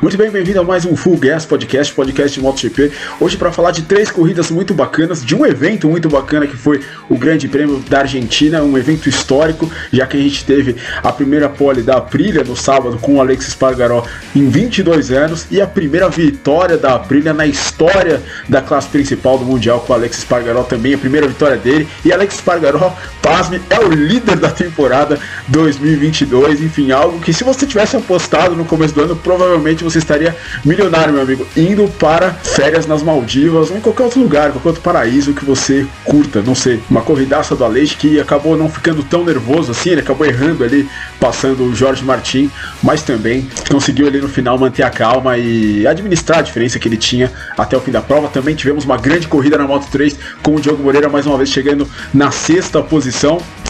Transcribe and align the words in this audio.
Muito 0.00 0.16
bem, 0.16 0.30
bem-vindo 0.30 0.60
a 0.60 0.64
mais 0.64 0.84
um 0.84 0.94
Full 0.94 1.16
Gas 1.16 1.44
Podcast, 1.44 1.92
podcast 1.92 2.38
de 2.38 2.40
MotoGP. 2.40 2.92
Hoje 3.18 3.36
para 3.36 3.50
falar 3.50 3.72
de 3.72 3.82
três 3.82 4.12
corridas 4.12 4.48
muito 4.48 4.72
bacanas, 4.72 5.24
de 5.24 5.34
um 5.34 5.44
evento 5.44 5.88
muito 5.88 6.08
bacana 6.08 6.46
que 6.46 6.56
foi 6.56 6.80
o 7.08 7.18
Grande 7.18 7.48
Prêmio 7.48 7.80
da 7.80 7.98
Argentina, 8.00 8.62
um 8.62 8.78
evento 8.78 9.08
histórico, 9.08 9.68
já 9.92 10.06
que 10.06 10.16
a 10.16 10.20
gente 10.20 10.44
teve 10.44 10.76
a 11.02 11.10
primeira 11.10 11.48
pole 11.48 11.82
da 11.82 11.96
Aprilia 11.96 12.44
no 12.44 12.54
sábado 12.54 12.96
com 12.98 13.16
o 13.16 13.20
Alex 13.20 13.46
Spargaró 13.46 14.06
em 14.36 14.48
22 14.48 15.10
anos 15.10 15.48
e 15.50 15.60
a 15.60 15.66
primeira 15.66 16.08
vitória 16.08 16.78
da 16.78 16.94
Aprilia 16.94 17.34
na 17.34 17.46
história 17.46 18.22
da 18.48 18.62
classe 18.62 18.88
principal 18.90 19.36
do 19.36 19.44
Mundial 19.44 19.80
com 19.80 19.92
o 19.92 19.96
Alex 19.96 20.18
Spargaró 20.18 20.62
também, 20.62 20.94
a 20.94 20.98
primeira 20.98 21.26
vitória 21.26 21.56
dele. 21.56 21.88
E 22.04 22.12
Alex 22.12 22.36
Spargaró, 22.36 22.94
pasme, 23.28 23.60
é 23.68 23.78
o 23.78 23.90
líder 23.90 24.36
da 24.36 24.48
temporada 24.48 25.18
2022, 25.48 26.62
enfim, 26.62 26.92
algo 26.92 27.20
que 27.20 27.30
se 27.30 27.44
você 27.44 27.66
tivesse 27.66 27.94
apostado 27.94 28.56
no 28.56 28.64
começo 28.64 28.94
do 28.94 29.02
ano, 29.02 29.14
provavelmente 29.16 29.84
você 29.84 29.98
estaria 29.98 30.34
milionário, 30.64 31.12
meu 31.12 31.20
amigo, 31.20 31.46
indo 31.54 31.86
para 31.98 32.30
férias 32.30 32.86
nas 32.86 33.02
Maldivas 33.02 33.70
ou 33.70 33.76
em 33.76 33.80
qualquer 33.80 34.04
outro 34.04 34.20
lugar, 34.20 34.50
qualquer 34.52 34.68
outro 34.68 34.82
paraíso 34.82 35.34
que 35.34 35.44
você 35.44 35.86
curta, 36.06 36.40
não 36.40 36.54
sei. 36.54 36.80
Uma 36.88 37.02
corridaça 37.02 37.54
do 37.54 37.64
Aleix 37.64 37.92
que 37.92 38.18
acabou 38.18 38.56
não 38.56 38.70
ficando 38.70 39.02
tão 39.02 39.22
nervoso 39.26 39.72
assim, 39.72 39.90
ele 39.90 40.00
acabou 40.00 40.26
errando 40.26 40.64
ali, 40.64 40.88
passando 41.20 41.64
o 41.64 41.74
Jorge 41.74 42.02
Martin, 42.02 42.50
mas 42.82 43.02
também 43.02 43.46
conseguiu 43.70 44.06
ali 44.06 44.22
no 44.22 44.28
final 44.28 44.56
manter 44.56 44.84
a 44.84 44.90
calma 44.90 45.36
e 45.36 45.86
administrar 45.86 46.38
a 46.38 46.42
diferença 46.42 46.78
que 46.78 46.88
ele 46.88 46.96
tinha 46.96 47.30
até 47.58 47.76
o 47.76 47.80
fim 47.80 47.90
da 47.90 48.00
prova. 48.00 48.28
Também 48.28 48.54
tivemos 48.54 48.86
uma 48.86 48.96
grande 48.96 49.28
corrida 49.28 49.58
na 49.58 49.66
Moto 49.66 49.86
3 49.90 50.18
com 50.42 50.54
o 50.54 50.60
Diogo 50.60 50.82
Moreira 50.82 51.10
mais 51.10 51.26
uma 51.26 51.36
vez 51.36 51.50
chegando 51.50 51.86
na 52.14 52.30
sexta 52.30 52.82
posição, 52.82 53.17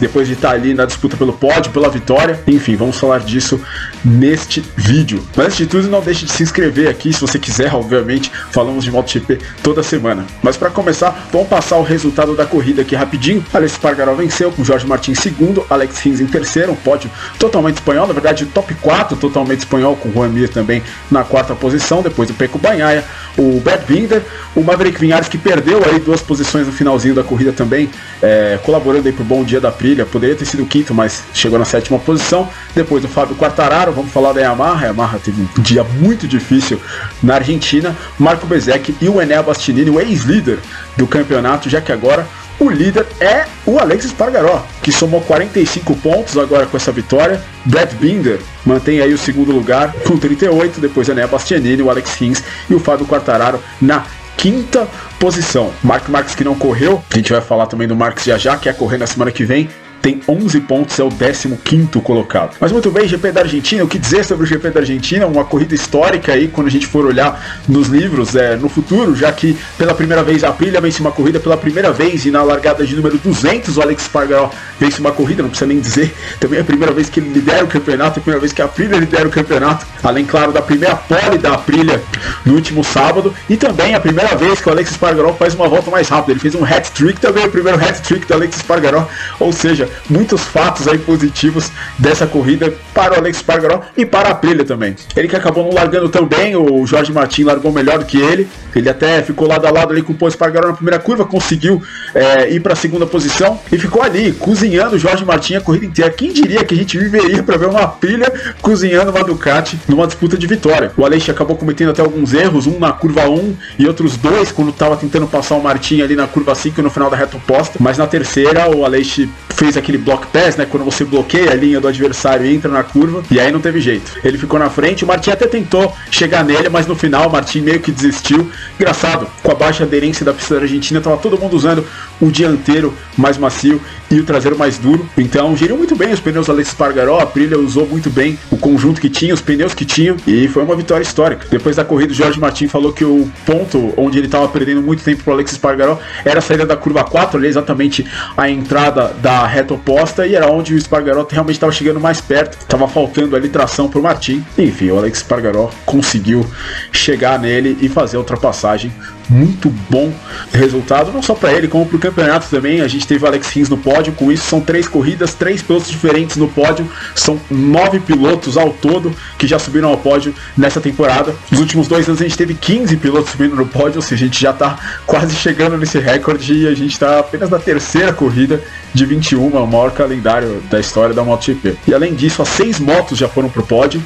depois 0.01 0.29
de 0.29 0.35
estar 0.35 0.51
ali 0.51 0.75
na 0.75 0.85
disputa 0.85 1.17
pelo 1.17 1.33
pódio, 1.33 1.73
pela 1.73 1.89
vitória. 1.89 2.41
Enfim, 2.47 2.77
vamos 2.77 2.99
falar 2.99 3.21
disso 3.21 3.61
neste 4.05 4.65
vídeo. 4.77 5.23
Mas 5.37 5.47
antes 5.47 5.59
de 5.59 5.67
tudo, 5.67 5.89
não 5.89 6.01
deixe 6.01 6.25
de 6.25 6.33
se 6.33 6.43
inscrever 6.43 6.89
aqui 6.89 7.13
se 7.13 7.21
você 7.21 7.39
quiser, 7.39 7.75
obviamente. 7.75 8.31
Falamos 8.51 8.85
de 8.85 8.91
MotoGP 8.91 9.39
toda 9.63 9.83
semana. 9.83 10.25
Mas 10.43 10.57
para 10.57 10.71
começar, 10.71 11.29
vamos 11.33 11.49
passar 11.49 11.77
o 11.77 11.83
resultado 11.83 12.37
da 12.37 12.47
corrida 12.47 12.83
aqui 12.83 12.95
rapidinho. 12.95 13.45
Alex 13.53 13.73
Spargaró 13.73 14.15
venceu 14.15 14.53
com 14.53 14.65
Jorge 14.65 14.87
Martins 14.87 15.09
em 15.09 15.15
segundo, 15.21 15.65
Alex 15.71 15.99
Rins 16.01 16.21
em 16.21 16.27
terceiro, 16.27 16.73
um 16.73 16.77
pódio 16.77 17.11
totalmente 17.39 17.77
espanhol, 17.77 18.07
na 18.07 18.13
verdade 18.13 18.47
top 18.47 18.75
4 18.75 19.17
totalmente 19.17 19.61
espanhol, 19.61 19.97
com 19.97 20.13
Juan 20.13 20.29
Mir 20.29 20.49
também 20.49 20.83
na 21.11 21.25
quarta 21.25 21.55
posição, 21.55 22.03
depois 22.03 22.29
do 22.29 22.35
Peco 22.35 22.59
Banhaia, 22.59 23.05
o 23.37 23.61
Brad 23.61 23.83
Binder, 23.87 24.23
o 24.55 24.63
Maverick 24.63 25.01
Vinhares 25.01 25.29
que 25.29 25.39
perdeu 25.39 25.83
aí 25.85 25.99
duas 25.99 26.21
posições 26.21 26.67
no 26.67 26.73
finalzinho 26.73 27.15
da 27.15 27.23
corrida 27.23 27.53
também, 27.53 27.89
é, 28.23 28.59
colaborando 28.63 29.07
aí 29.07 29.13
pro 29.13 29.25
bom 29.25 29.38
dia 29.45 29.61
da 29.61 29.71
Prilha, 29.71 30.05
poderia 30.07 30.37
ter 30.37 30.45
sido 30.45 30.65
quinto, 30.67 30.95
mas 30.95 31.25
chegou 31.35 31.59
na 31.59 31.65
sétima 31.65 31.99
posição, 31.99 32.49
depois 32.75 33.05
o 33.05 33.09
Fábio 33.09 33.37
Quartararo, 33.37 33.93
vamos 33.93 34.13
falar 34.13 34.33
da 34.33 34.41
Yamaha, 34.41 34.85
a 34.85 34.87
Yamaha 34.89 35.19
teve 35.19 35.43
um 35.43 35.63
dia 35.63 35.85
muito 35.85 36.27
difícil 36.27 36.81
na 37.23 37.37
Argentina, 37.37 37.97
Marco 38.19 38.47
Bezek 38.47 38.95
e 39.01 39.09
o 39.09 39.21
Enel 39.21 39.43
Bastianini, 39.43 39.91
o 39.91 40.01
ex-líder 40.01 40.59
do 40.97 41.07
campeonato, 41.07 41.69
já 41.69 41.81
que 41.81 41.93
agora 41.93 42.27
o 42.61 42.69
líder 42.69 43.07
é 43.21 43.47
o 43.65 43.79
Alex 43.79 44.07
Spargaró, 44.07 44.67
que 44.83 44.91
somou 44.91 45.21
45 45.21 45.95
pontos 45.97 46.37
agora 46.37 46.67
com 46.67 46.77
essa 46.77 46.91
vitória. 46.91 47.41
Brad 47.65 47.93
Binder 47.93 48.41
mantém 48.67 49.01
aí 49.01 49.15
o 49.15 49.19
segundo 49.19 49.53
lugar 49.53 49.93
com 50.05 50.19
38, 50.19 50.81
depois 50.81 51.09
Enel 51.09 51.29
Bastianini, 51.29 51.83
o 51.83 51.91
Alex 51.91 52.15
Rins 52.15 52.43
e 52.69 52.75
o 52.75 52.81
Fábio 52.81 53.07
Quartararo 53.07 53.63
na 53.81 54.05
quinta 54.39 54.89
posição. 55.19 55.73
Mark 55.83 56.09
Marques 56.09 56.35
que 56.35 56.45
não 56.45 56.55
correu, 56.55 57.03
a 57.11 57.17
gente 57.17 57.33
vai 57.33 57.43
falar 57.43 57.67
também 57.67 57.89
do 57.89 57.97
Marques 57.97 58.25
já 58.25 58.39
já, 58.39 58.57
que 58.57 58.69
é 58.69 58.73
correr 58.73 58.97
na 58.97 59.07
semana 59.07 59.33
que 59.33 59.45
vem, 59.45 59.69
tem 60.01 60.21
11 60.29 60.61
pontos, 60.61 60.99
é 60.99 61.05
o 61.05 61.11
15 61.11 62.01
colocado. 62.03 62.57
Mas 62.61 62.73
muito 62.73 62.91
bem, 62.91 63.07
GP 63.07 63.33
da 63.33 63.41
Argentina, 63.41 63.85
o 63.85 63.89
que 63.89 63.99
dizer 63.99 64.25
sobre 64.25 64.45
o 64.45 64.47
GP 64.47 64.71
da 64.71 64.81
Argentina? 64.81 65.27
Uma 65.27 65.45
corrida 65.45 65.75
histórica 65.75 66.33
aí, 66.33 66.49
quando 66.49 66.67
a 66.67 66.71
gente 66.71 66.87
for 66.87 67.05
olhar 67.05 67.63
nos 67.69 67.89
livros 67.89 68.35
é, 68.37 68.57
no 68.57 68.69
futuro, 68.69 69.15
já 69.15 69.33
que 69.33 69.57
pela 69.77 69.95
primeira 69.95 70.23
vez 70.23 70.45
a 70.45 70.49
Aprilia 70.49 70.81
vence 70.81 71.01
uma 71.01 71.11
corrida 71.11 71.41
pela 71.41 71.57
primeira 71.57 71.93
vez 71.93 72.25
e 72.27 72.31
na 72.31 72.43
largada 72.43 72.87
de 72.87 72.95
número 72.95 73.19
200 73.19 73.77
o 73.77 73.83
Alex 73.83 74.05
Spargaró 74.05 74.51
vence 74.79 75.01
uma 75.01 75.13
corrida, 75.13 75.43
não 75.43 75.51
precisa 75.51 75.67
nem 75.67 75.81
dizer. 75.81 76.15
Também 76.39 76.59
é 76.59 76.63
a 76.63 76.65
primeira 76.65 76.93
vez 76.93 77.09
que 77.09 77.21
ele 77.21 77.31
lidera 77.31 77.65
o 77.65 77.69
campeonato, 77.69 78.19
é 78.19 78.21
a 78.21 78.23
primeira 78.23 78.41
vez 78.41 78.53
que 78.53 78.63
a 78.63 78.65
Aprilia 78.65 78.97
lidera 78.97 79.27
o 79.27 79.31
campeonato, 79.31 79.87
além, 80.03 80.25
claro, 80.25 80.53
da 80.53 80.63
primeira 80.63 80.97
pole 80.97 81.39
da 81.39 81.55
Aprilia 81.55 82.03
no 82.45 82.55
último 82.55 82.85
sábado 82.85 83.35
e 83.49 83.57
também 83.57 83.95
a 83.95 84.01
primeira 84.01 84.35
vez 84.37 84.61
que 84.61 84.69
o 84.69 84.73
Alex 84.73 84.91
Spargaró 84.91 85.33
faz 85.35 85.55
uma 85.55 85.69
volta 85.69 85.91
mais 85.91 86.09
rápida. 86.09 86.33
Ele 86.33 86.41
fez 86.41 86.55
um 86.55 86.65
hat-trick 86.65 87.21
também, 87.21 87.47
o 87.47 87.51
primeiro 87.51 87.79
hat-trick 87.79 88.27
do 88.27 88.35
Alex 88.35 88.57
Spargaró, 88.57 89.09
ou 89.41 89.53
seja, 89.53 89.88
muitos 90.09 90.43
fatos 90.43 90.89
aí 90.89 90.99
positivos 90.99 91.71
dessa 91.99 92.27
corrida 92.27 92.73
para 92.95 93.15
o 93.15 93.19
Alex 93.19 93.39
Spargaró 93.39 93.83
e 93.97 94.05
para 94.05 94.29
a 94.29 94.33
Aprilia 94.33 94.65
também. 94.65 94.95
Ele 95.17 95.29
que 95.29 95.37
acabou 95.37 95.65
não 95.65 95.73
largando 95.73 96.09
tão 96.09 96.27
bem, 96.27 96.57
o 96.57 96.87
Jorge 96.87 97.13
Martin 97.13 97.45
largou 97.45 97.73
melhor 97.73 97.99
do 97.99 98.05
que 98.05 98.19
ele. 98.19 98.49
Ele 98.75 98.89
até 98.89 99.23
ficou 99.23 99.49
lado 99.49 99.67
a 99.67 99.71
lado 99.71 99.93
ali 99.93 100.03
com 100.03 100.13
o 100.13 100.17
Paul 100.17 100.31
Spargaró 100.31 100.69
na 100.69 100.75
primeira 100.75 100.99
curva, 100.99 101.25
conseguiu 101.25 101.83
é, 102.15 102.51
ir 102.51 102.61
para 102.61 102.73
a 102.73 102.77
segunda 102.77 103.07
posição 103.07 103.59
e 103.73 103.79
ficou 103.79 104.03
ali 104.03 104.33
cozinhando 104.33 104.97
o 104.97 104.99
Jorge 104.99 105.25
Martin 105.25 105.57
a 105.57 105.61
corrida 105.61 105.87
inteira. 105.87 106.11
Quem 106.11 106.33
diria 106.33 106.65
que 106.65 106.75
a 106.75 106.77
gente 106.77 106.99
viveria 106.99 107.43
para 107.43 107.57
ver 107.57 107.67
uma 107.67 107.83
Aprilia 107.83 108.33
cozinhando 108.61 109.11
uma 109.11 109.25
Ducati 109.25 109.79
numa 109.89 110.07
disputa 110.07 110.37
de 110.37 110.47
vitória? 110.47 110.93
O 110.97 111.05
Alex 111.05 111.29
acabou 111.29 111.57
cometendo 111.57 111.91
até 111.91 112.03
alguns 112.03 112.33
erros, 112.35 112.67
um 112.67 112.79
na 112.79 112.93
curva 112.93 113.29
1 113.29 113.57
e 113.79 113.87
outros 113.87 114.17
dois 114.17 114.53
quando 114.53 114.71
estava 114.71 114.97
tentando 114.97 115.27
passar 115.27 115.57
o 115.57 115.63
Martin 115.63 116.03
ali 116.03 116.15
na 116.15 116.27
curva 116.27 116.55
5 116.55 116.81
no 116.83 116.91
final 116.91 117.11
da 117.11 117.17
reta 117.17 117.37
oposta, 117.37 117.79
mas 117.81 117.99
na 117.99 118.07
terceira 118.07 118.69
o 118.75 118.85
Alex 118.85 119.21
fez 119.51 119.77
aquele 119.79 119.99
block 119.99 120.27
pass, 120.29 120.57
né, 120.57 120.67
quando 120.67 120.85
você 120.85 121.05
bloqueia 121.05 121.51
a 121.51 121.55
linha 121.55 121.81
do 121.81 121.89
adversário 121.89 122.47
e 122.47 122.55
entra 122.55 122.71
na 122.71 122.83
curva, 122.83 123.23
e 123.31 123.39
aí 123.39 123.51
não 123.51 123.61
teve 123.61 123.81
jeito. 123.81 124.13
Ele 124.25 124.39
ficou 124.39 124.59
na 124.59 124.71
frente, 124.71 125.05
o 125.05 125.07
Martin 125.07 125.31
até 125.31 125.47
tentou 125.47 125.95
chegar 126.11 126.45
nele, 126.45 126.69
mas 126.69 126.87
no 126.87 126.95
final 126.95 127.29
o 127.29 127.33
Martin 127.33 127.61
meio 127.61 127.81
que 127.81 127.91
desistiu. 127.91 128.51
Engraçado, 128.79 129.27
com 129.43 129.53
a 129.53 129.55
baixa 129.55 129.85
aderência 129.85 130.25
da 130.25 130.33
pista 130.33 130.57
da 130.57 130.63
Argentina, 130.63 131.01
tava 131.01 131.17
todo 131.17 131.39
mundo 131.39 131.55
usando 131.57 131.85
o 132.21 132.31
dianteiro 132.31 132.95
mais 133.17 133.37
macio 133.37 133.81
e 134.11 134.19
o 134.19 134.25
traseiro 134.25 134.57
mais 134.59 134.79
duro. 134.79 135.09
Então 135.17 135.57
geriu 135.57 135.77
muito 135.77 135.95
bem 135.95 136.13
os 136.13 136.21
pneus 136.21 136.49
Alex 136.49 136.71
Spargaró, 136.71 137.19
a 137.19 137.25
Aprilia 137.25 137.59
usou 137.59 137.87
muito 137.87 138.11
bem 138.11 138.39
o 138.51 138.57
conjunto 138.57 139.01
que 139.01 139.09
tinha, 139.09 139.35
os 139.35 139.41
pneus 139.41 139.75
que 139.75 139.85
tinham, 139.85 140.17
e 140.27 140.49
foi 140.49 140.63
uma 140.63 140.77
vitória 140.77 141.03
histórica. 141.03 141.47
Depois 141.51 141.77
da 141.77 141.85
corrida, 141.85 142.13
o 142.13 142.17
Jorge 142.17 142.41
Martin 142.41 142.69
falou 142.69 142.93
que 142.93 143.05
o 143.05 143.31
ponto 143.45 143.93
onde 143.97 144.19
ele 144.19 144.27
estava 144.27 144.49
perdendo 144.49 144.83
muito 144.83 145.03
tempo 145.03 145.23
pro 145.23 145.33
Alex 145.33 145.53
Spargaró 145.53 145.99
era 146.25 146.39
a 146.39 146.43
saída 146.43 146.65
da 146.65 146.77
curva 146.77 147.05
4, 147.05 147.39
ali 147.39 147.49
exatamente 147.49 148.07
a 148.37 148.49
entrada 148.49 149.15
da 149.21 149.47
reta 149.47 149.75
oposta, 149.75 150.27
e 150.27 150.35
era 150.35 150.51
onde 150.51 150.75
o 150.75 150.81
Spargaró 150.81 151.27
realmente 151.31 151.57
estava 151.57 151.73
chegando 151.73 152.01
mais 152.01 152.21
perto, 152.21 152.59
estava 152.59 152.89
faltando 152.89 153.37
ali 153.37 153.49
tração 153.49 153.89
pro 153.89 154.03
Martin. 154.03 154.45
Enfim, 154.57 154.91
o 154.91 154.99
Alex 154.99 155.19
Spargaró 155.19 155.71
conseguiu 155.85 156.47
chegar 156.93 157.39
nele 157.39 157.77
e 157.81 157.89
fazer 157.89 158.17
a 158.17 158.21
ultrapassagem 158.21 158.93
muito 159.29 159.69
bom 159.91 160.13
resultado, 160.53 161.13
não 161.13 161.23
só 161.23 161.35
para 161.35 161.53
ele, 161.53 161.69
como 161.69 161.87
para 161.87 161.97
o 161.97 162.01
campeonato 162.01 162.49
também. 162.49 162.81
A 162.81 162.89
gente 162.89 163.07
teve 163.07 163.25
o 163.25 163.27
Alex 163.27 163.49
Rins 163.49 163.69
no 163.69 163.77
pódio, 163.77 164.13
com 164.13 164.33
isso 164.33 164.45
são 164.45 164.61
três 164.61 164.89
corridas, 164.89 165.35
três 165.35 165.63
pilotos 165.63 165.91
diferentes 165.91 166.37
no 166.37 166.49
pódio, 166.49 166.89
são 167.15 167.39
nove 167.51 168.01
pilotos 168.01 168.57
ao 168.57 168.71
todo 168.71 169.15
que 169.37 169.47
já 169.47 169.59
subiram 169.59 169.89
ao 169.91 169.99
pódio 169.99 170.35
nessa 170.57 170.81
temporada. 170.81 171.35
Nos 171.51 171.61
últimos 171.61 171.89
dois 171.89 172.09
anos 172.09 172.21
a 172.21 172.25
gente 172.25 172.37
teve 172.37 172.55
15 172.55 172.97
pilotos 172.97 173.31
subindo 173.31 173.57
no 173.57 173.67
pódio, 173.67 173.97
ou 173.97 174.03
seja, 174.03 174.25
a 174.25 174.29
gente 174.29 174.41
já 174.41 174.51
está 174.51 174.79
quase 175.07 175.35
chegando 175.35 175.77
nesse 175.77 175.99
recorde 175.99 176.53
e 176.53 176.67
a 176.67 176.75
gente 176.75 176.93
está 176.93 177.19
apenas 177.19 177.51
na 177.51 177.59
terceira 177.59 178.13
corrida 178.13 178.63
de 178.95 179.05
21, 179.05 179.49
o 179.49 179.67
maior 179.67 179.91
calendário 179.93 180.63
da 180.71 180.81
história 180.81 181.15
da 181.15 181.23
MotoGP. 181.23 181.77
E 181.87 181.95
além 181.95 182.15
disso, 182.15 182.43
as 182.43 182.49
seis 182.49 182.79
motos 182.79 183.19
já 183.19 183.29
foram 183.29 183.49
para 183.49 183.63
o 183.63 183.67
pódio. 183.67 184.03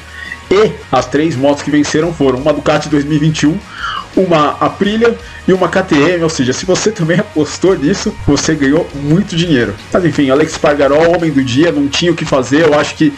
E 0.51 0.71
as 0.91 1.07
três 1.07 1.35
motos 1.35 1.63
que 1.63 1.71
venceram 1.71 2.13
foram 2.13 2.37
uma 2.37 2.53
Ducati 2.53 2.89
2021, 2.89 3.57
uma 4.15 4.57
Aprilia 4.59 5.17
e 5.47 5.53
uma 5.53 5.67
KTM, 5.67 6.23
ou 6.23 6.29
seja, 6.29 6.53
se 6.53 6.65
você 6.65 6.91
também 6.91 7.19
apostou 7.19 7.77
nisso, 7.77 8.15
você 8.25 8.55
ganhou 8.55 8.87
muito 8.95 9.35
dinheiro. 9.35 9.73
Mas 9.91 10.05
enfim, 10.05 10.29
Alex 10.29 10.53
Spargaró, 10.53 11.09
homem 11.09 11.31
do 11.31 11.43
dia, 11.43 11.71
não 11.71 11.87
tinha 11.87 12.11
o 12.11 12.15
que 12.15 12.25
fazer, 12.25 12.67
eu 12.67 12.79
acho 12.79 12.95
que 12.95 13.13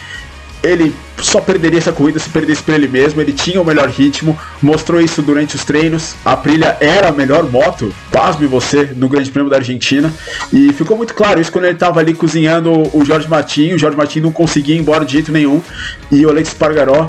ele 0.62 0.94
só 1.18 1.40
perderia 1.40 1.78
essa 1.78 1.92
corrida 1.92 2.18
se 2.18 2.28
perdesse 2.28 2.62
para 2.62 2.74
ele 2.74 2.88
mesmo. 2.88 3.20
Ele 3.20 3.32
tinha 3.32 3.60
o 3.60 3.64
melhor 3.64 3.88
ritmo, 3.88 4.38
mostrou 4.60 5.00
isso 5.00 5.22
durante 5.22 5.54
os 5.54 5.64
treinos. 5.64 6.14
A 6.24 6.32
Aprilia 6.32 6.76
era 6.80 7.08
a 7.08 7.12
melhor 7.12 7.48
moto, 7.50 7.94
pasme 8.10 8.46
você, 8.46 8.90
no 8.96 9.08
Grande 9.08 9.30
Prêmio 9.30 9.50
da 9.50 9.56
Argentina. 9.56 10.12
E 10.52 10.72
ficou 10.72 10.96
muito 10.96 11.14
claro 11.14 11.40
isso 11.40 11.52
quando 11.52 11.66
ele 11.66 11.74
estava 11.74 12.00
ali 12.00 12.14
cozinhando 12.14 12.72
o 12.92 13.04
Jorge 13.04 13.28
Martin. 13.28 13.74
O 13.74 13.78
Jorge 13.78 13.96
Martin 13.96 14.20
não 14.20 14.32
conseguia 14.32 14.74
ir 14.74 14.78
embora 14.78 15.04
de 15.04 15.12
jeito 15.12 15.32
nenhum. 15.32 15.62
E 16.10 16.26
o 16.26 16.30
Alex 16.30 16.50
Spargaró 16.50 17.08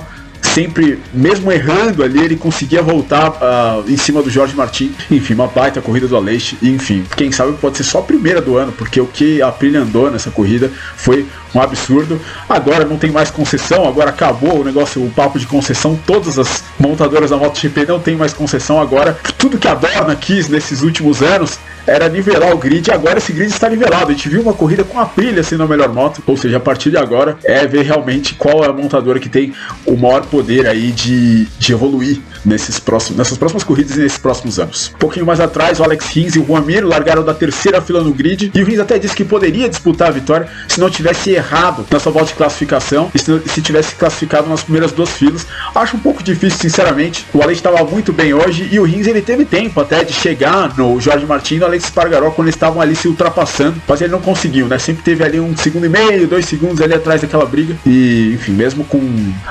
sempre, 0.57 0.98
mesmo 1.13 1.51
errando 1.51 2.01
ali, 2.01 2.19
ele 2.19 2.36
conseguia 2.36 2.81
voltar 2.81 3.30
uh, 3.30 3.88
em 3.88 3.95
cima 3.95 4.24
do 4.24 4.30
Jorge 4.31 4.56
Martin. 4.56 4.92
Enfim, 5.12 5.36
uma 5.36 5.45
baita 5.45 5.80
corrida 5.83 6.07
do 6.07 6.18
Aleixo. 6.18 6.57
Enfim, 6.63 7.06
quem 7.15 7.31
sabe 7.31 7.54
pode 7.62 7.77
ser 7.77 7.83
só 7.83 8.00
a 8.00 8.01
primeira 8.01 8.42
do 8.42 8.57
ano, 8.57 8.71
porque 8.71 9.00
o 9.00 9.06
que 9.06 9.39
a 9.39 9.50
Aprilia 9.50 9.81
andou 9.81 10.09
nessa 10.09 10.31
corrida 10.31 10.71
foi 10.95 11.27
um 11.53 11.61
absurdo. 11.61 12.19
Agora 12.47 12.85
não 12.85 12.97
tem 12.97 13.11
mais 13.11 13.29
concessão, 13.29 13.88
agora 13.88 14.09
acabou 14.09 14.61
o 14.61 14.63
negócio, 14.63 15.03
o 15.03 15.09
papo 15.09 15.39
de 15.39 15.47
concessão. 15.47 15.99
Todas 16.05 16.38
as 16.39 16.63
montadoras 16.79 17.29
da 17.29 17.38
MotoGP 17.38 17.85
não 17.85 17.99
tem 17.99 18.15
mais 18.15 18.33
concessão 18.33 18.79
agora. 18.79 19.17
Tudo 19.38 19.57
que 19.57 19.67
a 19.67 19.75
Dorna 19.75 20.15
quis 20.15 20.47
nesses 20.49 20.81
últimos 20.81 21.21
anos 21.21 21.59
era 21.88 22.09
nivelar 22.09 22.53
o 22.53 22.57
grid, 22.57 22.91
agora 22.91 23.17
esse 23.17 23.31
grid 23.31 23.49
está 23.49 23.69
nivelado. 23.69 24.11
A 24.11 24.13
gente 24.13 24.27
viu 24.27 24.41
uma 24.41 24.53
corrida 24.53 24.83
com 24.83 24.99
a 24.99 25.03
Aprilia 25.03 25.41
sendo 25.41 25.63
a 25.63 25.67
melhor 25.67 25.88
moto, 25.88 26.21
ou 26.27 26.35
seja, 26.35 26.57
a 26.57 26.59
partir 26.59 26.91
de 26.91 26.97
agora 26.97 27.38
é 27.45 27.65
ver 27.65 27.83
realmente 27.83 28.35
qual 28.35 28.63
é 28.63 28.67
a 28.67 28.73
montadora 28.73 29.19
que 29.19 29.29
tem 29.29 29.53
o 29.85 29.95
maior 29.95 30.25
poder 30.25 30.67
aí 30.67 30.91
de, 30.91 31.45
de 31.45 31.71
evoluir 31.71 32.19
nesses 32.44 32.77
próximos, 32.77 33.17
nessas 33.17 33.38
próximas 33.38 33.63
corridas 33.63 33.95
e 33.95 34.01
nesses 34.01 34.17
próximos 34.17 34.59
anos. 34.59 34.91
Um 34.95 34.99
pouquinho 34.99 35.25
mais 35.25 35.39
atrás, 35.39 35.79
o 35.79 35.83
Alex 35.83 36.07
Rins 36.07 36.35
e 36.35 36.39
o 36.39 36.45
Juan 36.45 36.61
Mir 36.61 36.85
largaram 36.85 37.23
da 37.23 37.33
terceira 37.33 37.81
fila 37.81 38.03
no 38.03 38.13
grid, 38.13 38.51
e 38.53 38.61
o 38.61 38.65
Rins 38.65 38.79
até 38.79 38.99
disse 38.99 39.15
que 39.15 39.23
poderia 39.23 39.69
disputar 39.69 40.09
a 40.09 40.11
vitória 40.11 40.47
se 40.67 40.81
não 40.81 40.89
tivesse 40.89 41.37
errado 41.38 41.86
na 41.89 42.00
sua 42.00 42.12
volta 42.12 42.30
de 42.30 42.36
classificação 42.36 43.10
e 43.13 43.19
se, 43.19 43.42
se 43.45 43.62
tivesse 43.62 43.95
classificado 43.95 44.50
nas 44.50 44.63
primeiras 44.63 44.92
duas 44.92 45.10
filas. 45.12 45.45
Acho 45.74 45.98
um 45.98 46.00
pouco 46.00 46.24
difícil, 46.24 46.60
sinceramente. 46.60 47.25
O 47.34 47.42
Alex 47.42 47.60
estava 47.60 47.84
muito 47.84 48.12
bem 48.12 48.34
hoje 48.34 48.68
e 48.72 48.80
o 48.80 48.84
Rins 48.84 49.07
ele 49.07 49.22
teve 49.22 49.45
tempo 49.45 49.80
até 49.80 50.04
de 50.04 50.13
chegar 50.13 50.75
no 50.78 51.00
Jorge 51.00 51.25
Martin 51.25 51.57
e 51.57 51.63
Alex 51.63 51.86
Spargaró 51.86 52.31
quando 52.31 52.48
eles 52.48 52.56
estavam 52.56 52.81
ali 52.81 52.95
se 52.95 53.07
ultrapassando, 53.07 53.81
mas 53.88 54.01
ele 54.01 54.12
não 54.12 54.22
conseguiu, 54.22 54.68
né? 54.68 54.78
Sempre 54.78 55.04
teve 55.04 55.24
ali 55.24 55.39
um 55.39 55.56
segundo 55.56 55.86
e 55.86 55.89
meio, 55.89 56.28
dois 56.28 56.45
segundos 56.45 56.81
ali 56.81 56.94
atrás 56.94 57.22
daquela 57.22 57.45
briga. 57.45 57.75
E, 57.86 58.33
enfim, 58.33 58.51
mesmo 58.51 58.83
com 58.83 59.00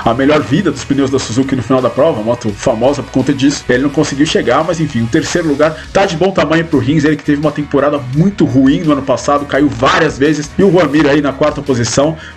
a 0.05 0.15
melhor 0.15 0.41
vida 0.41 0.71
dos 0.71 0.85
pneus 0.85 1.11
da 1.11 1.19
Suzuki 1.19 1.55
no 1.55 1.63
final 1.63 1.81
da 1.81 1.91
prova, 1.91 2.23
moto 2.23 2.51
famosa 2.51 3.03
por 3.03 3.13
conta 3.13 3.33
disso, 3.33 3.65
ele 3.69 3.85
não 3.85 3.91
conseguiu 3.91 4.27
chegar, 4.27 4.65
mas 4.65 4.81
enfim, 4.81 5.03
o 5.03 5.07
terceiro 5.07 5.49
lugar 5.49 5.77
tá 5.93 6.07
de 6.07 6.17
bom 6.17 6.31
tamanho 6.31 6.65
pro 6.65 6.79
Rins, 6.79 7.05
ele 7.05 7.17
que 7.17 7.25
teve 7.25 7.41
uma 7.41 7.53
temporada 7.53 8.01
muito 8.15 8.45
ruim 8.45 8.81
no 8.81 8.93
ano 8.93 9.03
passado, 9.03 9.45
caiu 9.45 9.69
várias 9.69 10.19
vezes, 10.19 10.51
e 10.59 10.63
o 10.63 10.71
Juan 10.71 10.87
Mir 10.87 11.07
aí 11.07 11.21
na 11.21 11.33
quarta 11.33 11.63
posição, 11.63 11.76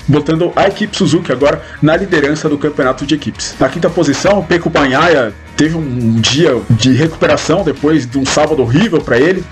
botando 0.08 0.52
a 0.56 0.68
equipe 0.68 0.96
Suzuki 0.96 1.32
agora 1.32 1.62
na 1.82 1.96
liderança 1.96 2.50
do 2.50 2.58
campeonato 2.58 3.06
de 3.06 3.16
equipes. 3.16 3.56
Na 3.60 3.70
quinta 3.70 3.90
posição, 3.90 4.40
o 4.40 4.44
Pecco 4.44 4.70
Bagnaia 4.70 5.34
teve 5.56 5.76
um 5.76 6.20
dia 6.20 6.60
de 6.70 6.94
recuperação 6.94 7.64
depois 7.64 8.06
de 8.06 8.18
um 8.18 8.26
sábado 8.26 8.62
horrível 8.62 9.02
para 9.02 9.20
ele. 9.20 9.44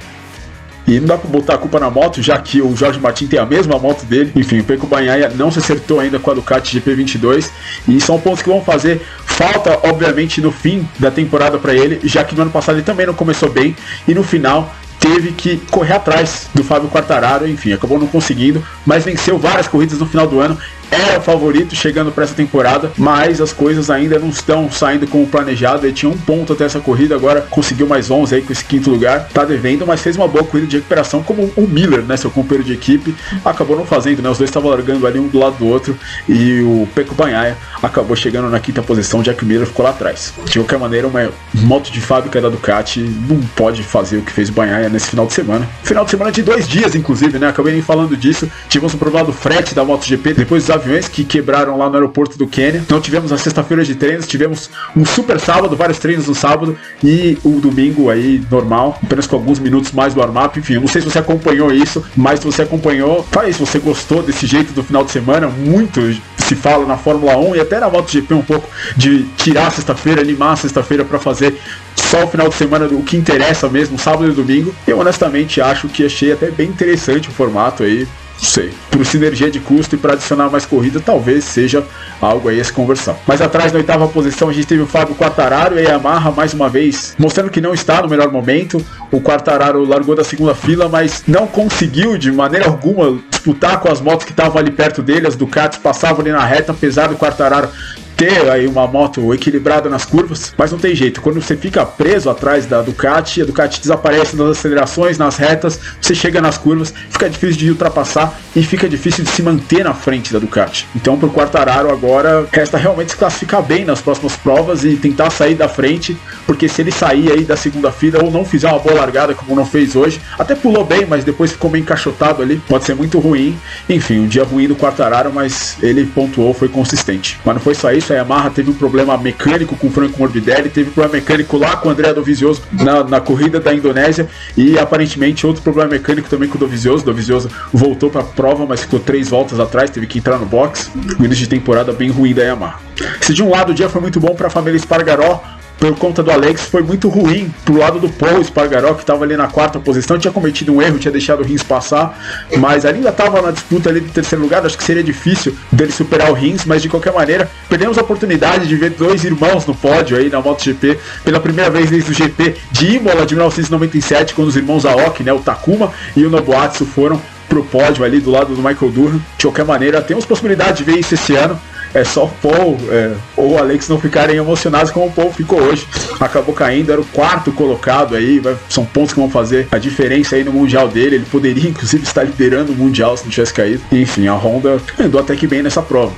E 0.87 1.01
não 1.01 1.07
dá 1.07 1.17
para 1.17 1.29
botar 1.29 1.55
a 1.55 1.57
culpa 1.57 1.81
na 1.81 1.89
moto, 1.89 2.21
já 2.21 2.39
que 2.39 2.61
o 2.61 2.73
Jorge 2.73 2.97
Martin 2.97 3.27
tem 3.27 3.37
a 3.37 3.45
mesma 3.45 3.77
moto 3.77 4.05
dele. 4.05 4.31
Enfim, 4.33 4.59
o 4.59 4.63
Pecco 4.63 4.87
Bagnaia 4.87 5.29
não 5.35 5.51
se 5.51 5.59
acertou 5.59 5.99
ainda 5.99 6.17
com 6.17 6.31
a 6.31 6.33
Ducati 6.33 6.79
GP22. 6.79 7.49
E 7.89 7.99
são 7.99 8.17
pontos 8.17 8.41
que 8.41 8.47
vão 8.47 8.63
fazer 8.63 9.01
falta, 9.25 9.77
obviamente, 9.83 10.39
no 10.39 10.49
fim 10.49 10.87
da 10.97 11.11
temporada 11.11 11.57
para 11.57 11.75
ele, 11.75 11.99
já 12.05 12.23
que 12.23 12.33
no 12.33 12.41
ano 12.41 12.51
passado 12.51 12.75
ele 12.75 12.85
também 12.85 13.05
não 13.05 13.13
começou 13.13 13.49
bem. 13.49 13.75
E 14.07 14.13
no 14.13 14.23
final 14.23 14.73
teve 15.07 15.31
que 15.31 15.57
correr 15.71 15.93
atrás 15.93 16.49
do 16.53 16.63
Fábio 16.63 16.89
Quartararo, 16.89 17.47
enfim, 17.47 17.71
acabou 17.71 17.97
não 17.97 18.07
conseguindo, 18.07 18.63
mas 18.85 19.05
venceu 19.05 19.37
várias 19.37 19.67
corridas 19.67 19.99
no 19.99 20.05
final 20.05 20.27
do 20.27 20.39
ano 20.39 20.57
era 20.91 21.19
favorito 21.19 21.75
chegando 21.75 22.11
para 22.11 22.23
essa 22.23 22.33
temporada, 22.33 22.91
mas 22.97 23.41
as 23.41 23.51
coisas 23.51 23.89
ainda 23.89 24.19
não 24.19 24.29
estão 24.29 24.71
saindo 24.71 25.07
como 25.07 25.27
planejado. 25.27 25.85
Ele 25.85 25.93
tinha 25.93 26.11
um 26.11 26.17
ponto 26.17 26.53
até 26.53 26.65
essa 26.65 26.79
corrida, 26.79 27.15
agora 27.15 27.41
conseguiu 27.41 27.87
mais 27.87 28.09
11 28.09 28.35
aí 28.35 28.41
com 28.41 28.51
esse 28.51 28.63
quinto 28.63 28.89
lugar. 28.89 29.27
Tá 29.33 29.43
devendo, 29.43 29.85
mas 29.85 30.01
fez 30.01 30.15
uma 30.15 30.27
boa 30.27 30.43
corrida 30.43 30.67
de 30.67 30.77
recuperação, 30.77 31.23
como 31.23 31.51
o 31.55 31.67
Miller, 31.67 32.01
né, 32.03 32.17
seu 32.17 32.29
companheiro 32.29 32.63
de 32.63 32.73
equipe, 32.73 33.15
acabou 33.43 33.75
não 33.75 33.85
fazendo, 33.85 34.21
né? 34.21 34.29
Os 34.29 34.37
dois 34.37 34.49
estavam 34.49 34.69
largando 34.69 35.05
ali 35.05 35.19
um 35.19 35.27
do 35.27 35.39
lado 35.39 35.57
do 35.57 35.67
outro 35.67 35.97
e 36.27 36.61
o 36.61 36.87
Peco 36.93 37.15
Banhaia 37.15 37.57
acabou 37.81 38.15
chegando 38.15 38.49
na 38.49 38.59
quinta 38.59 38.81
posição, 38.81 39.19
o 39.19 39.45
Miller 39.45 39.67
ficou 39.67 39.83
lá 39.83 39.91
atrás. 39.91 40.33
De 40.45 40.59
qualquer 40.59 40.79
maneira, 40.79 41.07
uma 41.07 41.29
moto 41.53 41.91
de 41.91 42.01
fábrica 42.01 42.41
da 42.41 42.49
Ducati 42.49 43.01
não 43.01 43.39
pode 43.55 43.83
fazer 43.83 44.17
o 44.17 44.21
que 44.21 44.31
fez 44.31 44.49
o 44.49 44.53
Banhaia 44.53 44.89
nesse 44.89 45.09
final 45.09 45.27
de 45.27 45.33
semana. 45.33 45.67
Final 45.83 46.05
de 46.05 46.11
semana 46.11 46.31
de 46.31 46.41
dois 46.41 46.67
dias, 46.67 46.95
inclusive, 46.95 47.37
né? 47.37 47.47
Acabei 47.47 47.73
nem 47.73 47.81
falando 47.81 48.15
disso. 48.15 48.49
Tivemos 48.67 48.93
um 48.93 48.97
problema 48.97 49.25
do 49.25 49.33
frete 49.33 49.75
da 49.75 49.83
MotoGP 49.83 50.33
depois 50.33 50.63
dos 50.63 50.76
aviões 50.77 51.07
que 51.07 51.23
quebraram 51.23 51.77
lá 51.77 51.89
no 51.89 51.95
aeroporto 51.95 52.37
do 52.37 52.47
Quênia. 52.47 52.79
Então 52.79 53.01
tivemos 53.01 53.31
a 53.31 53.37
sexta-feira 53.37 53.83
de 53.83 53.95
treinos, 53.95 54.25
tivemos 54.27 54.69
um 54.95 55.05
super 55.05 55.39
sábado, 55.39 55.75
vários 55.75 55.99
treinos 55.99 56.27
no 56.27 56.35
sábado 56.35 56.77
e 57.03 57.37
o 57.43 57.59
domingo 57.59 58.09
aí 58.09 58.41
normal, 58.49 58.97
apenas 59.03 59.27
com 59.27 59.35
alguns 59.35 59.59
minutos 59.59 59.91
mais 59.91 60.13
do 60.13 60.19
warm-up. 60.19 60.57
Enfim, 60.59 60.75
não 60.75 60.87
sei 60.87 61.01
se 61.01 61.09
você 61.09 61.19
acompanhou 61.19 61.71
isso, 61.71 62.03
mas 62.15 62.39
se 62.39 62.45
você 62.45 62.61
acompanhou, 62.61 63.23
faz 63.31 63.55
se 63.55 63.65
você 63.65 63.79
gostou 63.79 64.21
desse 64.21 64.45
jeito 64.45 64.73
do 64.73 64.83
final 64.83 65.03
de 65.03 65.11
semana, 65.11 65.47
muito 65.47 66.01
se 66.37 66.55
fala 66.55 66.85
na 66.85 66.95
Fórmula 66.95 67.35
1 67.37 67.55
e 67.55 67.59
até 67.59 67.79
na 67.79 67.89
MotoGP 67.89 68.33
um 68.33 68.41
pouco 68.41 68.69
de 68.95 69.23
tirar 69.37 69.71
sexta-feira, 69.71 70.21
animar 70.21 70.53
a 70.53 70.55
sexta-feira 70.55 71.03
para 71.03 71.19
fazer 71.19 71.59
só 71.95 72.23
o 72.23 72.27
final 72.27 72.47
de 72.47 72.55
semana 72.55 72.85
o 72.85 73.03
que 73.03 73.17
interessa 73.17 73.67
mesmo, 73.67 73.99
sábado 73.99 74.29
e 74.29 74.33
domingo. 74.33 74.73
Eu 74.87 74.99
honestamente 74.99 75.59
acho 75.59 75.89
que 75.89 76.05
achei 76.05 76.31
até 76.31 76.49
bem 76.49 76.69
interessante 76.69 77.27
o 77.27 77.31
formato 77.31 77.83
aí. 77.83 78.07
Sei. 78.37 78.71
Por 78.91 79.05
sinergia 79.05 79.49
de 79.49 79.59
custo 79.59 79.95
e 79.95 79.97
para 79.97 80.13
adicionar 80.13 80.49
mais 80.49 80.65
corrida, 80.65 80.99
talvez 80.99 81.43
seja 81.43 81.83
algo 82.21 82.49
aí 82.49 82.59
a 82.59 82.63
se 82.63 82.71
conversar. 82.71 83.17
Mas 83.27 83.41
atrás, 83.41 83.71
na 83.71 83.79
oitava 83.79 84.07
posição, 84.07 84.49
a 84.49 84.53
gente 84.53 84.67
teve 84.67 84.81
o 84.81 84.87
Fábio 84.87 85.15
Quartararo 85.15 85.75
e 85.75 85.85
a 85.85 85.91
Yamaha 85.91 86.31
mais 86.31 86.53
uma 86.53 86.69
vez, 86.69 87.15
mostrando 87.17 87.49
que 87.49 87.61
não 87.61 87.73
está 87.73 88.01
no 88.01 88.07
melhor 88.07 88.31
momento. 88.31 88.83
O 89.11 89.21
Quartararo 89.21 89.83
largou 89.83 90.15
da 90.15 90.23
segunda 90.23 90.53
fila, 90.53 90.87
mas 90.87 91.23
não 91.27 91.47
conseguiu 91.47 92.17
de 92.17 92.31
maneira 92.31 92.67
alguma 92.67 93.19
disputar 93.29 93.79
com 93.79 93.91
as 93.91 94.01
motos 94.01 94.25
que 94.25 94.31
estavam 94.31 94.57
ali 94.57 94.71
perto 94.71 95.01
dele. 95.01 95.27
As 95.27 95.35
Ducatis 95.35 95.79
passavam 95.79 96.21
ali 96.21 96.31
na 96.31 96.45
reta, 96.45 96.71
apesar 96.71 97.07
do 97.07 97.15
Quartararo 97.15 97.69
ter 98.17 98.49
aí 98.49 98.65
uma 98.65 98.87
moto 98.87 99.31
equilibrada 99.31 99.87
nas 99.89 100.03
curvas, 100.03 100.51
mas 100.57 100.71
não 100.71 100.79
tem 100.79 100.95
jeito. 100.95 101.21
Quando 101.21 101.39
você 101.39 101.55
fica 101.55 101.85
preso 101.85 102.29
atrás 102.29 102.65
da 102.65 102.81
Ducati, 102.81 103.43
a 103.43 103.45
Ducati 103.45 103.79
desaparece 103.79 104.35
nas 104.35 104.57
acelerações, 104.57 105.19
nas 105.19 105.37
retas, 105.37 105.79
você 106.01 106.15
chega 106.15 106.41
nas 106.41 106.57
curvas, 106.57 106.91
fica 107.11 107.29
difícil 107.29 107.57
de 107.57 107.69
ultrapassar 107.69 108.39
e 108.55 108.63
fica 108.63 108.89
difícil 108.89 109.23
de 109.23 109.29
se 109.29 109.43
manter 109.43 109.83
na 109.83 109.93
frente 109.93 110.33
da 110.33 110.39
Ducati. 110.39 110.87
Então, 110.95 111.15
para 111.15 111.27
o 111.27 111.31
Quartararo 111.31 111.91
agora, 111.91 112.47
resta 112.51 112.75
realmente 112.75 113.11
se 113.11 113.17
classificar 113.17 113.61
bem 113.61 113.85
nas 113.85 114.01
próximas 114.01 114.35
provas 114.35 114.83
e 114.83 114.95
tentar 114.95 115.29
sair 115.29 115.53
da 115.53 115.69
frente, 115.69 116.17
porque 116.47 116.67
se 116.67 116.81
ele 116.81 116.91
sair 116.91 117.31
aí 117.31 117.43
da 117.43 117.55
segunda 117.55 117.91
fila 117.91 118.23
ou 118.23 118.31
não 118.31 118.43
fizer 118.43 118.67
uma 118.67 118.79
boa 118.79 118.95
largada 118.95 119.35
como 119.35 119.55
não 119.55 119.65
fez 119.65 119.95
hoje, 119.95 120.19
até 120.39 120.55
pulou 120.55 120.83
bem, 120.83 121.05
mas 121.05 121.23
depois 121.23 121.51
ficou 121.51 121.69
meio 121.69 121.83
encaixotado 121.83 122.41
ali, 122.41 122.57
pode 122.67 122.83
ser 122.83 122.95
muito 122.95 123.19
ruim. 123.19 123.55
Enfim, 123.87 124.19
um 124.19 124.27
dia 124.27 124.43
ruim 124.43 124.67
do 124.67 124.75
Quartararo, 124.75 125.31
mas 125.31 125.77
ele 125.83 126.03
pontuou, 126.05 126.51
foi 126.51 126.67
consistente. 126.67 127.39
Mas 127.45 127.55
não 127.55 127.61
foi 127.61 127.75
só 127.75 127.91
isso 127.91 128.06
a 128.13 128.17
Yamaha 128.17 128.49
teve 128.49 128.69
um 128.69 128.73
problema 128.73 129.17
mecânico 129.17 129.75
com 129.75 129.87
o 129.87 129.91
Franco 129.91 130.19
Morbidelli, 130.19 130.69
teve 130.69 130.89
um 130.89 130.93
problema 130.93 131.15
mecânico 131.15 131.57
lá 131.57 131.77
com 131.77 131.89
o 131.89 131.91
André 131.91 132.13
Dovizioso 132.13 132.61
na, 132.71 133.03
na 133.03 133.21
corrida 133.21 133.59
da 133.59 133.73
Indonésia 133.73 134.27
e 134.55 134.77
aparentemente 134.77 135.45
outro 135.45 135.61
problema 135.61 135.91
mecânico 135.91 136.29
também 136.29 136.49
com 136.49 136.55
o 136.55 136.59
Dovizioso. 136.59 137.03
Dovizioso 137.03 137.49
voltou 137.71 138.09
para 138.09 138.21
a 138.21 138.25
prova, 138.25 138.65
mas 138.65 138.81
ficou 138.81 138.99
três 138.99 139.29
voltas 139.29 139.59
atrás, 139.59 139.89
teve 139.89 140.07
que 140.07 140.19
entrar 140.19 140.37
no 140.37 140.45
box. 140.45 140.91
Um 141.19 141.25
início 141.25 141.43
de 141.43 141.49
temporada 141.49 141.91
bem 141.91 142.09
ruim 142.09 142.33
da 142.33 142.43
Yamaha. 142.43 142.79
Se 143.21 143.33
de 143.33 143.43
um 143.43 143.49
lado 143.49 143.71
o 143.71 143.75
dia 143.75 143.89
foi 143.89 144.01
muito 144.01 144.19
bom 144.19 144.35
para 144.35 144.47
a 144.47 144.49
família 144.49 144.77
Espargaró, 144.77 145.43
por 145.79 145.95
conta 145.97 146.23
do 146.23 146.31
Alex 146.31 146.63
foi 146.63 146.81
muito 146.81 147.07
ruim 147.07 147.53
pro 147.63 147.77
lado 147.77 147.99
do 147.99 148.09
Paul 148.09 148.43
Spargaró, 148.43 148.93
que 148.93 149.01
estava 149.01 149.23
ali 149.23 149.37
na 149.37 149.47
quarta 149.47 149.79
posição, 149.79 150.17
tinha 150.17 150.31
cometido 150.31 150.73
um 150.73 150.81
erro, 150.81 150.97
tinha 150.97 151.11
deixado 151.11 151.41
o 151.41 151.43
Rins 151.43 151.63
passar, 151.63 152.17
mas 152.57 152.85
ainda 152.85 153.09
estava 153.09 153.41
na 153.41 153.51
disputa 153.51 153.89
ali 153.89 153.99
do 153.99 154.11
terceiro 154.11 154.43
lugar, 154.43 154.65
acho 154.65 154.77
que 154.77 154.83
seria 154.83 155.03
difícil 155.03 155.55
dele 155.71 155.91
superar 155.91 156.31
o 156.31 156.33
Rins, 156.33 156.65
mas 156.65 156.81
de 156.81 156.89
qualquer 156.89 157.13
maneira, 157.13 157.49
perdemos 157.69 157.97
a 157.97 158.01
oportunidade 158.01 158.67
de 158.67 158.75
ver 158.75 158.91
dois 158.91 159.23
irmãos 159.23 159.65
no 159.65 159.75
pódio 159.75 160.17
aí 160.17 160.29
na 160.29 160.41
MotoGP, 160.41 160.97
pela 161.23 161.39
primeira 161.39 161.69
vez 161.69 161.89
desde 161.89 162.11
o 162.11 162.13
GP 162.13 162.55
de 162.71 162.95
Imola 162.95 163.25
de 163.25 163.35
1997, 163.35 164.33
quando 164.33 164.47
os 164.47 164.55
irmãos 164.55 164.85
Aoki, 164.85 165.23
né, 165.23 165.31
o 165.31 165.39
Takuma 165.39 165.91
e 166.15 166.25
o 166.25 166.29
Nobuatsu 166.29 166.85
foram 166.85 167.21
pro 167.47 167.63
pódio 167.63 168.03
ali 168.03 168.19
do 168.19 168.29
lado 168.29 168.53
do 168.53 168.61
Michael 168.61 168.91
Durham. 168.91 169.21
De 169.37 169.45
qualquer 169.45 169.65
maneira, 169.65 170.01
temos 170.01 170.25
possibilidade 170.25 170.77
de 170.77 170.83
ver 170.83 170.99
isso 170.99 171.13
esse 171.13 171.35
ano 171.35 171.59
é 171.93 172.03
só 172.03 172.25
o 172.25 172.29
Paul 172.29 172.77
é, 172.89 173.13
ou 173.35 173.53
o 173.53 173.57
Alex 173.57 173.87
não 173.89 173.99
ficarem 173.99 174.37
emocionados 174.37 174.91
como 174.91 175.07
o 175.07 175.11
Paul 175.11 175.31
ficou 175.31 175.61
hoje. 175.61 175.87
Acabou 176.19 176.53
caindo, 176.53 176.91
era 176.91 177.01
o 177.01 177.05
quarto 177.05 177.51
colocado 177.51 178.15
aí, 178.15 178.39
vai, 178.39 178.55
são 178.69 178.85
pontos 178.85 179.13
que 179.13 179.19
vão 179.19 179.29
fazer 179.29 179.67
a 179.71 179.77
diferença 179.77 180.35
aí 180.35 180.43
no 180.43 180.51
Mundial 180.51 180.87
dele. 180.87 181.15
Ele 181.15 181.25
poderia, 181.25 181.69
inclusive, 181.69 182.03
estar 182.03 182.23
liderando 182.23 182.71
o 182.71 182.75
Mundial 182.75 183.15
se 183.15 183.23
não 183.23 183.31
tivesse 183.31 183.53
caído. 183.53 183.81
Enfim, 183.91 184.27
a 184.27 184.33
Honda 184.33 184.79
andou 184.99 185.21
até 185.21 185.35
que 185.35 185.47
bem 185.47 185.61
nessa 185.61 185.81
prova. 185.81 186.13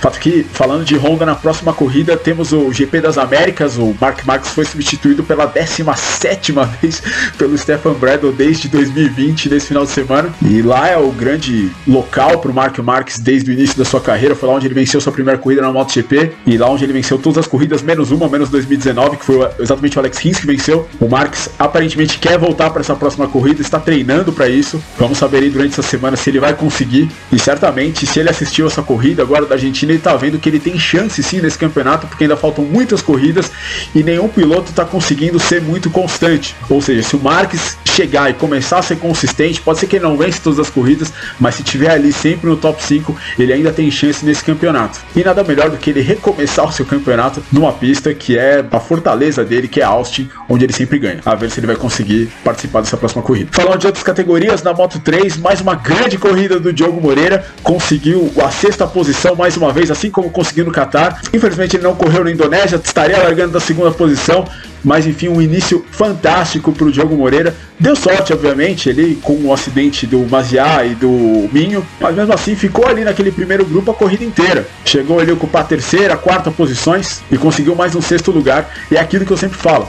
Fato 0.00 0.18
que, 0.18 0.44
falando 0.52 0.84
de 0.84 0.96
Honda, 0.96 1.24
na 1.24 1.34
próxima 1.34 1.72
corrida 1.72 2.16
temos 2.16 2.52
o 2.52 2.72
GP 2.72 3.00
das 3.00 3.18
Américas. 3.18 3.76
O 3.76 3.94
Mark 4.00 4.24
Marques 4.24 4.50
foi 4.50 4.64
substituído 4.64 5.22
pela 5.22 5.46
17 5.46 6.52
vez 6.80 7.02
pelo 7.38 7.56
Stefan 7.56 7.94
Bradle 7.94 8.32
desde 8.32 8.68
2020, 8.68 9.48
nesse 9.48 9.68
final 9.68 9.84
de 9.84 9.90
semana. 9.90 10.32
E 10.42 10.62
lá 10.62 10.88
é 10.88 10.96
o 10.96 11.10
grande 11.10 11.70
local 11.86 12.38
para 12.38 12.50
o 12.50 12.54
Mark 12.54 12.78
Marques 12.78 13.18
desde 13.18 13.50
o 13.50 13.54
início 13.54 13.76
da 13.76 13.84
sua 13.84 14.00
carreira. 14.00 14.34
Foi 14.34 14.48
lá 14.48 14.54
onde 14.54 14.66
ele 14.66 14.74
venceu 14.74 15.00
sua 15.00 15.12
primeira 15.14 15.38
corrida 15.38 15.62
na 15.62 15.72
MotoGP 15.72 16.32
e 16.46 16.58
lá 16.58 16.68
onde 16.68 16.84
ele 16.84 16.92
venceu 16.92 17.18
todas 17.18 17.38
as 17.38 17.46
corridas, 17.46 17.82
menos 17.82 18.10
uma, 18.10 18.28
menos 18.28 18.50
2019, 18.50 19.16
que 19.16 19.24
foi 19.24 19.48
exatamente 19.58 19.96
o 19.96 20.00
Alex 20.00 20.18
Rins 20.18 20.38
que 20.38 20.46
venceu. 20.46 20.88
O 21.00 21.08
Marques 21.08 21.48
aparentemente 21.58 22.18
quer 22.18 22.38
voltar 22.38 22.70
para 22.70 22.80
essa 22.80 22.94
próxima 22.94 23.26
corrida, 23.28 23.62
está 23.62 23.78
treinando 23.78 24.32
para 24.32 24.48
isso. 24.48 24.82
Vamos 24.98 25.18
saber 25.18 25.38
aí 25.38 25.50
durante 25.50 25.72
essa 25.72 25.82
semana 25.82 26.16
se 26.16 26.30
ele 26.30 26.40
vai 26.40 26.54
conseguir. 26.54 27.08
E 27.32 27.38
certamente, 27.38 28.06
se 28.06 28.20
ele 28.20 28.28
assistiu 28.28 28.66
essa 28.66 28.82
corrida 28.82 29.22
agora 29.22 29.46
da 29.46 29.54
Argentina, 29.54 29.92
ele 29.92 29.98
está 29.98 30.14
vendo 30.16 30.38
que 30.38 30.48
ele 30.48 30.60
tem 30.60 30.78
chance 30.78 31.22
sim 31.22 31.40
nesse 31.40 31.58
campeonato, 31.58 32.06
porque 32.06 32.24
ainda 32.24 32.36
faltam 32.36 32.64
muitas 32.64 33.00
corridas 33.00 33.50
e 33.94 34.02
nenhum 34.02 34.28
piloto 34.28 34.70
está 34.70 34.84
conseguindo 34.84 35.38
ser 35.38 35.62
muito 35.62 35.90
constante. 35.90 36.54
Ou 36.68 36.82
seja, 36.82 37.02
se 37.02 37.16
o 37.16 37.20
Marques 37.20 37.78
chegar 37.84 38.30
e 38.30 38.34
começar 38.34 38.78
a 38.78 38.82
ser 38.82 38.96
consistente, 38.96 39.60
pode 39.60 39.78
ser 39.78 39.86
que 39.86 39.96
ele 39.96 40.04
não 40.04 40.16
vença 40.16 40.40
todas 40.42 40.58
as 40.58 40.70
corridas, 40.70 41.12
mas 41.38 41.54
se 41.54 41.62
tiver 41.62 41.90
ali 41.90 42.12
sempre 42.12 42.48
no 42.48 42.56
top 42.56 42.82
5, 42.82 43.16
ele 43.38 43.52
ainda 43.52 43.72
tem 43.72 43.90
chance 43.90 44.24
nesse 44.24 44.42
campeonato. 44.44 45.00
E 45.16 45.22
nada 45.22 45.44
melhor 45.44 45.70
do 45.70 45.76
que 45.76 45.90
ele 45.90 46.00
recomeçar 46.00 46.66
o 46.66 46.72
seu 46.72 46.84
campeonato 46.84 47.42
numa 47.52 47.72
pista 47.72 48.12
que 48.12 48.36
é 48.36 48.64
a 48.68 48.80
fortaleza 48.80 49.44
dele, 49.44 49.68
que 49.68 49.80
é 49.80 49.84
Austin, 49.84 50.28
onde 50.48 50.64
ele 50.64 50.72
sempre 50.72 50.98
ganha. 50.98 51.20
A 51.24 51.34
ver 51.36 51.50
se 51.50 51.60
ele 51.60 51.68
vai 51.68 51.76
conseguir 51.76 52.28
participar 52.42 52.80
dessa 52.80 52.96
próxima 52.96 53.22
corrida. 53.22 53.50
Falando 53.52 53.78
de 53.78 53.86
outras 53.86 54.02
categorias, 54.02 54.62
na 54.62 54.72
Moto 54.72 54.98
3, 54.98 55.36
mais 55.36 55.60
uma 55.60 55.76
grande 55.76 56.18
corrida 56.18 56.58
do 56.58 56.72
Diogo 56.72 57.00
Moreira, 57.00 57.44
conseguiu 57.62 58.32
a 58.42 58.50
sexta 58.50 58.86
posição 58.86 59.36
mais 59.36 59.56
uma 59.56 59.72
vez, 59.72 59.90
assim 59.90 60.10
como 60.10 60.30
conseguiu 60.30 60.64
no 60.64 60.72
Qatar. 60.72 61.20
Infelizmente 61.32 61.76
ele 61.76 61.84
não 61.84 61.94
correu 61.94 62.24
na 62.24 62.32
Indonésia, 62.32 62.80
estaria 62.82 63.18
largando 63.18 63.52
da 63.52 63.60
segunda 63.60 63.92
posição, 63.92 64.44
mas 64.84 65.06
enfim, 65.06 65.28
um 65.28 65.40
início 65.40 65.84
fantástico 65.90 66.72
para 66.72 66.84
o 66.86 66.92
Diogo 66.92 67.16
Moreira. 67.16 67.56
Deu 67.80 67.96
sorte, 67.96 68.32
obviamente, 68.32 68.88
ele 68.88 69.18
com 69.22 69.34
o 69.34 69.52
acidente 69.52 70.06
do 70.06 70.20
Maziá 70.28 70.84
e 70.84 70.94
do 70.94 71.48
Minho, 71.52 71.84
mas 72.00 72.14
mesmo 72.14 72.32
assim 72.32 72.54
ficou 72.54 72.86
ali 72.86 73.02
naquele 73.02 73.32
primeiro 73.32 73.64
grupo 73.64 73.90
a 73.90 73.94
corrida 73.94 74.24
inteira. 74.24 74.66
Chegou 74.84 75.18
ali 75.18 75.30
a 75.30 75.34
ocupar 75.34 75.62
a 75.62 75.64
terceira, 75.64 76.14
a 76.14 76.16
quarta 76.16 76.50
posições 76.50 77.22
e 77.32 77.38
conseguiu 77.38 77.74
mais 77.74 77.96
um 77.96 78.00
sexto 78.00 78.30
lugar. 78.30 78.72
E 78.90 78.96
é 78.96 79.00
aquilo 79.00 79.24
que 79.24 79.32
eu 79.32 79.36
sempre 79.36 79.58
falo. 79.58 79.88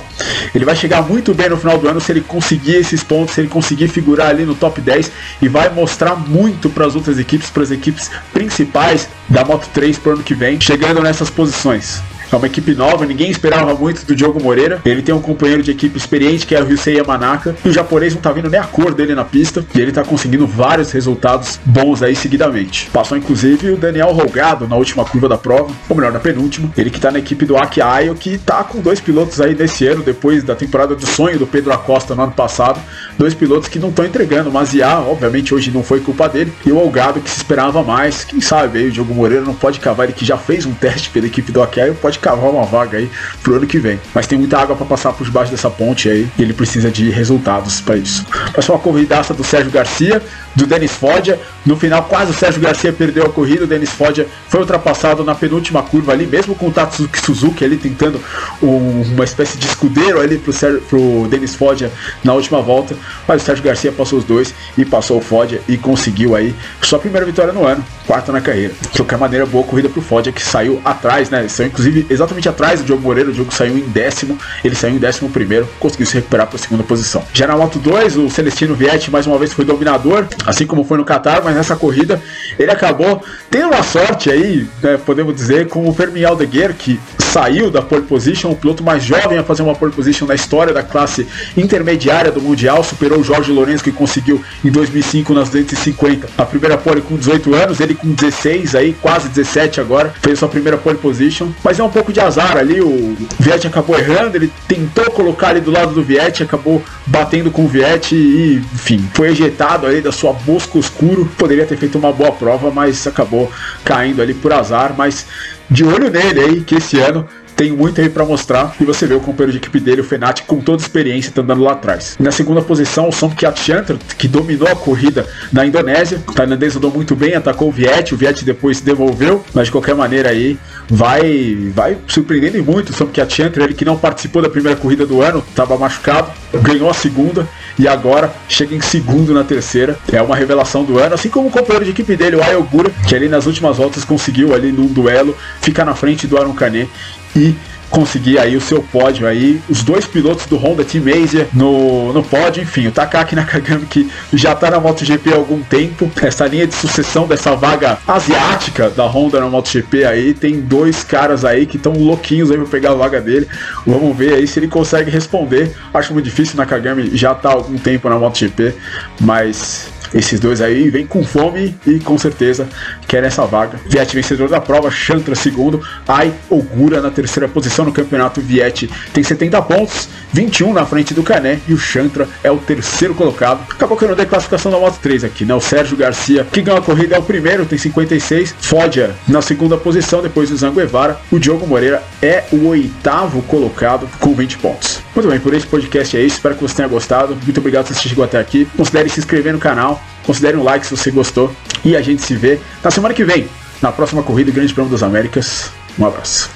Ele 0.54 0.66
vai 0.66 0.76
chegar 0.76 1.02
muito 1.04 1.34
bem 1.34 1.50
no 1.50 1.58
final 1.58 1.78
do 1.78 1.88
ano 1.88 2.00
se 2.00 2.12
ele 2.12 2.22
conseguir 2.22 2.76
esses 2.76 3.04
pontos, 3.04 3.36
se 3.36 3.42
ele 3.42 3.50
conseguir 3.50 3.88
figurar 3.88 4.30
ali 4.30 4.46
no 4.46 4.56
top 4.56 4.82
10 4.82 5.12
e 5.42 5.48
vai 5.48 5.70
mostrar 5.70 6.16
muito 6.16 6.70
para 6.70 6.86
as 6.86 6.96
outras 6.96 7.20
equipes, 7.20 7.50
para 7.50 7.64
as 7.64 7.72
equipes 7.72 8.10
principais 8.34 9.08
da 9.30 9.44
Moto 9.44 9.68
3 9.74 9.98
para 10.00 10.12
o 10.12 10.14
ano 10.16 10.24
que 10.24 10.34
vem, 10.34 10.60
chegando 10.60 11.02
nessas 11.02 11.30
posições. 11.30 12.02
É 12.32 12.36
uma 12.36 12.48
equipe 12.48 12.74
nova, 12.74 13.06
ninguém 13.06 13.30
esperava 13.30 13.74
muito 13.74 14.06
do 14.06 14.16
Diogo 14.16 14.42
Moreira. 14.42 14.82
Ele 14.86 15.02
tem 15.02 15.14
um 15.14 15.22
companheiro 15.22 15.62
de 15.62 15.72
equipe 15.72 15.98
experiente 15.98 16.46
que 16.46 16.56
é 16.56 16.62
o 16.62 16.66
Ryusei 16.66 16.98
Yamanaka. 16.98 17.56
E 17.64 17.70
o 17.70 17.74
japonês 17.74 18.14
não 18.14 18.22
tá 18.22 18.32
vendo 18.32 18.50
nem 18.50 18.60
a 18.60 18.64
cor 18.64 18.94
dele 18.94 19.16
na 19.16 19.24
pista. 19.24 19.66
E 19.74 19.80
ele 19.80 19.92
tá 19.92 20.04
conseguindo 20.04 20.48
vários 20.48 20.92
resultados 20.92 21.60
bons 21.66 22.02
aí 22.02 22.16
seguidamente. 22.16 22.90
Passou 22.92 23.18
inclusive 23.18 23.72
o 23.72 23.78
Daniel 23.78 24.12
Rolgado 24.12 24.68
na 24.68 24.76
última 24.76 25.06
curva 25.06 25.30
da 25.30 25.38
prova, 25.38 25.74
ou 25.88 25.96
melhor, 25.96 26.12
na 26.12 26.20
penúltima. 26.20 26.70
Ele 26.78 26.90
que 26.90 27.00
tá 27.00 27.12
na 27.12 27.20
equipe 27.20 27.46
do 27.46 27.58
Aki 27.58 27.82
Ayo, 27.82 28.16
que 28.16 28.38
tá 28.38 28.64
com 28.64 28.80
dois 28.80 29.00
pilotos 29.00 29.40
aí 29.40 29.56
nesse 29.56 29.88
ano, 29.88 30.04
depois 30.04 30.44
da 30.44 30.56
temporada 30.56 30.96
do 30.96 31.06
sonho 31.06 31.38
do 31.38 31.48
Pedro 31.48 31.72
Acosta 31.74 32.16
no 32.16 32.24
ano 32.24 32.32
passado. 32.32 32.80
Dois 33.18 33.34
pilotos 33.34 33.70
que 33.70 33.80
não 33.80 33.90
estão 33.90 34.06
entregando. 34.06 34.52
Mas 34.52 34.74
Iá, 34.74 35.00
obviamente, 35.00 35.54
hoje 35.54 35.72
não 35.72 35.84
foi 35.84 36.00
culpa 36.00 36.28
dele. 36.28 36.52
E 36.66 36.72
o 36.72 36.76
Rolgado 36.76 37.20
que 37.20 37.30
se 37.30 37.38
esperava 37.38 37.84
mais. 37.84 38.24
Quem 38.24 38.42
sabe 38.42 38.80
aí 38.80 38.88
o 38.88 38.92
Diogo 38.92 39.14
Moreira 39.14 39.44
não 39.44 39.54
pode 39.54 39.80
cavar, 39.80 40.06
ele 40.06 40.14
que 40.14 40.26
já 40.26 40.38
fez 40.38 40.66
um 40.66 40.74
teste 40.74 41.10
pela 41.10 41.26
equipe 41.26 41.52
do 41.52 41.62
Aki 41.62 41.82
Ayo, 41.82 41.96
pode 41.96 42.15
pode 42.16 42.20
cavar 42.20 42.50
uma 42.50 42.64
vaga 42.64 42.98
aí 42.98 43.10
pro 43.44 43.56
ano 43.56 43.68
que 43.68 43.78
vem. 43.78 44.00
Mas 44.14 44.28
tem 44.28 44.38
muita 44.38 44.58
água 44.58 44.76
para 44.76 44.86
passar 44.86 45.14
por 45.14 45.26
debaixo 45.26 45.52
dessa 45.52 45.70
ponte 45.70 46.10
aí 46.10 46.28
e 46.38 46.42
ele 46.42 46.54
precisa 46.54 46.90
de 46.90 47.10
resultados 47.10 47.82
para 47.82 47.98
isso. 47.98 48.26
Passou 48.54 48.76
uma 48.76 48.82
corridaça 48.82 49.34
do 49.34 49.44
Sérgio 49.44 49.72
Garcia, 49.72 50.22
do 50.56 50.66
Denis 50.66 50.92
Foggia. 50.92 51.40
No 51.66 51.76
final, 51.76 52.04
quase 52.04 52.32
o 52.32 52.34
Sérgio 52.34 52.62
Garcia 52.62 52.94
perdeu 52.94 53.26
a 53.26 53.30
corrida. 53.30 53.64
O 53.64 53.68
Denis 53.68 53.90
Foggia 53.90 54.28
foi 54.48 54.62
ultrapassado 54.62 55.24
na 55.24 55.36
penúltima 55.36 55.84
curva 55.84 56.12
ali, 56.12 56.26
mesmo 56.26 56.56
com 56.56 56.68
o 56.68 56.72
Tatsuki 56.72 57.20
Suzuki 57.20 57.66
ali 57.66 57.78
tentando 57.78 58.22
um, 58.62 59.02
uma 59.14 59.24
espécie 59.24 59.58
de 59.58 59.66
escudeiro 59.66 60.20
ali 60.20 60.38
pro, 60.38 60.54
pro 60.90 61.28
Denis 61.30 61.56
Foggia 61.56 61.92
na 62.24 62.34
última 62.34 62.62
volta. 62.62 62.96
Mas 63.28 63.42
o 63.42 63.46
Sérgio 63.46 63.64
Garcia 63.64 63.92
passou 63.92 64.20
os 64.20 64.26
dois 64.26 64.54
e 64.78 64.86
passou 64.86 65.18
o 65.18 65.22
Foggia 65.22 65.62
e 65.68 65.78
conseguiu 65.78 66.36
aí 66.36 66.56
sua 66.82 67.00
primeira 67.00 67.26
vitória 67.26 67.52
no 67.52 67.66
ano, 67.66 67.84
quarta 68.06 68.32
na 68.32 68.40
carreira. 68.40 68.74
De 68.92 68.98
qualquer 69.00 69.18
maneira, 69.18 69.46
boa 69.46 69.64
corrida 69.64 69.90
pro 69.90 70.02
Foggia 70.02 70.32
que 70.32 70.42
saiu 70.42 70.80
atrás, 70.86 71.30
né? 71.30 71.48
Saiu 71.48 71.68
inclusive 71.68 72.05
exatamente 72.10 72.48
atrás 72.50 72.80
do 72.80 72.86
Diogo 72.86 73.02
Moreira. 73.02 73.30
O 73.30 73.34
Diogo 73.34 73.54
saiu 73.54 73.78
em 73.78 73.82
décimo, 73.82 74.38
ele 74.64 74.76
saiu 74.76 74.96
em 74.96 74.98
décimo 74.98 75.30
primeiro, 75.30 75.68
conseguiu 75.80 76.06
se 76.06 76.16
recuperar 76.16 76.48
para 76.48 76.56
a 76.56 76.60
segunda 76.60 76.84
posição. 76.84 77.24
Já 77.34 77.48
na 77.48 77.56
Moto 77.56 77.80
2, 77.80 78.18
o 78.18 78.30
Celestino 78.30 78.76
Vietti 78.76 79.12
mais 79.12 79.28
uma 79.28 79.38
vez 79.38 79.54
foi 79.54 79.66
dominador, 79.66 80.26
assim 80.46 80.66
como 80.66 80.84
foi 80.84 80.98
no 80.98 81.06
Qatar, 81.06 81.42
mas 81.44 81.56
nessa 81.56 81.76
corrida 81.76 82.22
ele 82.58 82.72
acabou 82.72 83.22
tendo 83.50 83.68
uma 83.68 83.84
sorte 83.84 84.30
aí, 84.30 84.68
né, 84.82 84.98
podemos 85.06 85.36
dizer, 85.36 85.68
com 85.68 85.88
o 85.88 85.94
Fermin 85.94 86.24
Aldeguer, 86.24 86.74
que 86.74 87.00
saiu 87.36 87.70
da 87.70 87.82
pole 87.82 88.04
position, 88.04 88.52
o 88.52 88.56
piloto 88.56 88.82
mais 88.82 89.04
jovem 89.04 89.38
a 89.38 89.44
fazer 89.44 89.62
uma 89.62 89.76
pole 89.76 89.92
position 89.92 90.26
na 90.26 90.36
história 90.36 90.74
da 90.74 90.82
classe 90.82 91.28
intermediária 91.58 92.32
do 92.32 92.42
Mundial, 92.42 92.82
superou 92.82 93.20
o 93.20 93.24
Jorge 93.24 93.52
Lourenço 93.52 93.84
que 93.84 93.92
conseguiu 93.92 94.42
em 94.64 94.72
2005 94.72 95.34
nas 95.34 95.50
250 95.50 96.30
a 96.38 96.46
primeira 96.46 96.78
pole 96.78 97.02
com 97.02 97.18
18 97.18 97.54
anos, 97.54 97.80
ele 97.80 97.94
com 97.94 98.08
16 98.14 98.76
aí, 98.76 98.96
quase 99.02 99.28
17 99.30 99.82
agora, 99.82 100.14
fez 100.22 100.40
sua 100.40 100.48
primeira 100.48 100.78
pole 100.78 100.98
position, 100.98 101.50
mas 101.64 101.78
é 101.78 101.84
um 101.84 101.90
pouco 101.96 102.12
de 102.12 102.20
azar 102.20 102.58
ali, 102.58 102.82
o 102.82 103.16
Viet 103.40 103.66
acabou 103.66 103.98
errando, 103.98 104.36
ele 104.36 104.52
tentou 104.68 105.06
colocar 105.12 105.48
ali 105.48 105.62
do 105.62 105.72
lado 105.72 105.94
do 105.94 106.04
Viet, 106.04 106.44
acabou 106.44 106.84
batendo 107.06 107.50
com 107.50 107.64
o 107.64 107.68
Viet 107.70 108.14
e, 108.14 108.62
enfim, 108.74 109.10
foi 109.14 109.30
ejetado 109.30 109.88
ali 109.88 110.02
da 110.02 110.12
sua 110.12 110.34
bosco 110.34 110.78
escuro, 110.78 111.26
poderia 111.38 111.66
ter 111.66 111.78
feito 111.78 111.98
uma 111.98 112.12
boa 112.12 112.34
prova, 112.34 112.70
mas 112.70 113.08
acabou 113.08 113.50
caindo 113.86 114.22
ali 114.22 114.34
por 114.34 114.52
azar, 114.52 114.94
mas 114.98 115.26
de 115.70 115.86
olho 115.86 116.12
nele 116.12 116.42
aí, 116.42 116.62
que 116.62 116.76
esse 116.76 117.00
ano 117.00 117.26
tem 117.56 117.72
muito 117.72 118.02
aí 118.02 118.10
para 118.10 118.26
mostrar. 118.26 118.76
E 118.80 118.84
você 118.84 119.06
vê 119.08 119.14
o 119.14 119.20
companheiro 119.20 119.52
de 119.52 119.58
equipe 119.58 119.80
dele, 119.80 120.02
o 120.02 120.04
Fenati, 120.04 120.44
com 120.44 120.60
toda 120.60 120.82
a 120.82 120.86
experiência, 120.86 121.32
tá 121.32 121.42
andando 121.42 121.64
lá 121.64 121.74
atrás. 121.74 122.16
Na 122.20 122.32
segunda 122.32 122.62
posição, 122.62 123.10
o 123.10 123.12
Somkiat 123.12 123.60
Chantra, 123.60 123.98
que 124.18 124.28
dominou 124.28 124.68
a 124.68 124.76
corrida 124.76 125.26
na 125.52 125.66
Indonésia. 125.66 126.22
O 126.28 126.34
tailandês 126.34 126.76
andou 126.76 126.92
muito 126.92 127.16
bem, 127.16 127.36
atacou 127.36 127.70
o 127.70 127.72
Viet, 127.72 128.14
o 128.14 128.18
Viet 128.18 128.44
depois 128.44 128.82
devolveu, 128.82 129.44
mas 129.54 129.68
de 129.68 129.72
qualquer 129.72 129.96
maneira 129.96 130.30
aí 130.30 130.58
vai 130.90 131.72
vai 131.74 131.98
surpreendendo 132.08 132.64
muito 132.64 132.90
o 132.90 132.94
Somkiat 132.94 133.34
Chantra, 133.34 133.64
ele 133.64 133.74
que 133.74 133.86
não 133.86 133.98
participou 133.98 134.42
da 134.42 134.50
primeira 134.50 134.78
corrida 134.80 135.06
do 135.06 135.22
ano, 135.22 135.44
estava 135.50 135.78
machucado, 135.78 136.32
ganhou 136.62 136.90
a 136.90 136.94
segunda 136.94 137.48
e 137.78 137.88
agora 137.88 138.34
chega 138.48 138.76
em 138.76 138.82
segundo 138.82 139.34
na 139.34 139.44
terceira. 139.44 139.98
É 140.12 140.22
uma 140.22 140.36
revelação 140.36 140.84
do 140.84 140.98
ano, 140.98 141.16
assim 141.16 141.30
como 141.30 141.48
o 141.48 141.52
companheiro 141.52 141.86
de 141.86 141.92
equipe 141.92 142.16
dele, 142.16 142.36
o 142.36 142.44
Ayogura, 142.44 142.92
que 143.08 143.16
ali 143.16 143.28
nas 143.28 143.46
últimas 143.46 143.78
voltas 143.78 144.04
conseguiu 144.04 144.54
ali 144.54 144.72
num 144.72 144.88
duelo 144.88 145.36
ficar 145.62 145.86
na 145.86 145.96
frente 145.96 146.28
do 146.28 146.38
Aaron 146.38 146.54
Canet 146.54 146.90
e 147.36 147.54
conseguir 147.90 148.40
aí 148.40 148.56
o 148.56 148.62
seu 148.62 148.82
pódio 148.82 149.28
aí, 149.28 149.62
os 149.70 149.84
dois 149.84 150.06
pilotos 150.06 150.46
do 150.46 150.58
Honda 150.58 150.84
Team 150.84 151.04
Asia 151.08 151.48
no, 151.54 152.14
no 152.14 152.24
pódio, 152.24 152.64
enfim, 152.64 152.88
o 152.88 152.92
Takaki 152.92 153.36
Nakagami 153.36 153.86
que 153.86 154.10
já 154.34 154.54
está 154.54 154.72
na 154.72 154.80
MotoGP 154.80 155.34
há 155.34 155.36
algum 155.36 155.62
tempo, 155.62 156.12
essa 156.22 156.46
linha 156.46 156.68
de 156.68 156.76
sucessão 156.76 157.28
dessa 157.28 157.56
vaga 157.56 157.98
asiática 158.08 158.90
da 158.90 159.06
Honda 159.06 159.40
na 159.40 159.48
MotoGP 159.48 160.06
aí, 160.06 160.34
tem 160.34 160.60
dois 160.60 161.04
caras 161.04 161.46
aí 161.46 161.66
que 161.66 161.78
estão 161.78 161.94
louquinhos 161.94 162.52
aí 162.52 162.58
para 162.58 162.68
pegar 162.68 162.92
a 162.92 162.96
vaga 162.96 163.22
dele, 163.22 163.48
vamos 163.86 164.16
ver 164.16 164.34
aí 164.34 164.48
se 164.48 164.60
ele 164.60 164.68
consegue 164.68 165.10
responder, 165.10 165.72
acho 165.94 166.14
muito 166.14 166.26
difícil, 166.26 166.58
Nakagami 166.58 167.16
já 167.16 167.32
está 167.32 167.50
há 167.50 167.54
algum 167.54 167.78
tempo 167.78 168.10
na 168.10 168.18
MotoGP, 168.18 168.74
mas 169.20 169.95
esses 170.14 170.40
dois 170.40 170.62
aí 170.62 170.90
vêm 170.90 171.06
com 171.06 171.24
fome 171.24 171.76
e 171.86 172.00
com 172.00 172.18
certeza 172.18 172.68
querem 173.08 173.28
essa 173.28 173.46
vaga. 173.46 173.80
Viet 173.88 174.14
vencedor 174.14 174.50
da 174.50 174.60
prova, 174.60 174.90
Chantra 174.92 175.36
segundo, 175.36 175.82
Ai 176.08 176.34
Ogura 176.50 177.02
na 177.02 177.10
terceira 177.10 177.48
posição 177.48 177.86
no 177.86 177.92
campeonato. 177.92 178.42
Viet 178.42 178.90
tem 179.14 179.24
70 179.24 179.62
pontos, 179.62 180.10
21 180.34 180.74
na 180.74 180.86
frente 180.86 181.14
do 181.14 181.24
Cané 181.24 181.60
e 181.68 181.74
o 181.74 181.78
Chantra 181.78 182.28
é 182.44 182.52
o 182.52 182.58
terceiro 182.58 183.14
colocado. 183.14 183.62
Acabou 183.70 183.98
que 183.98 184.04
eu 184.04 184.10
não 184.10 184.16
dei 184.16 184.26
classificação 184.26 184.72
da 184.72 184.80
Moto 184.80 185.00
3 185.02 185.24
aqui, 185.24 185.46
né? 185.46 185.54
O 185.54 185.62
Sérgio 185.62 185.98
Garcia, 185.98 186.46
que 186.52 186.62
ganhou 186.62 186.80
a 186.80 186.84
corrida, 186.84 187.16
é 187.16 187.20
o 187.20 187.24
primeiro, 187.24 187.66
tem 187.66 187.78
56. 187.78 188.56
Fodia 188.60 189.16
na 189.28 189.42
segunda 189.42 189.78
posição, 189.78 190.22
depois 190.22 190.50
do 190.50 190.58
Zanguevara. 190.58 191.18
O 191.32 191.40
Diogo 191.40 191.66
Moreira 191.68 192.04
é 192.22 192.44
o 192.52 192.68
oitavo 192.68 193.42
colocado 193.44 194.08
com 194.20 194.34
20 194.34 194.58
pontos. 194.58 195.02
Muito 195.16 195.30
bem, 195.30 195.40
por 195.40 195.54
esse 195.54 195.66
podcast 195.66 196.18
é 196.18 196.22
isso. 196.22 196.36
Espero 196.36 196.56
que 196.56 196.62
você 196.62 196.76
tenha 196.76 196.88
gostado. 196.88 197.36
Muito 197.36 197.60
obrigado 197.60 197.86
por 197.86 197.96
você 197.96 198.10
chegou 198.10 198.24
até 198.24 198.40
aqui. 198.40 198.66
Considere 198.76 199.10
se 199.10 199.20
inscrever 199.20 199.54
no 199.54 199.60
canal 199.96 200.16
Considere 200.26 200.58
um 200.58 200.64
like 200.64 200.86
se 200.86 200.96
você 200.96 201.12
gostou. 201.12 201.52
E 201.84 201.96
a 201.96 202.02
gente 202.02 202.22
se 202.24 202.36
vê 202.36 202.60
na 202.84 202.90
semana 202.90 203.14
que 203.14 203.24
vem, 203.24 203.48
na 203.82 203.92
próxima 203.92 204.24
corrida 204.24 204.52
Grande 204.52 204.74
Prêmio 204.74 204.92
das 204.92 205.04
Américas. 205.04 205.72
Um 206.00 206.06
abraço. 206.06 206.55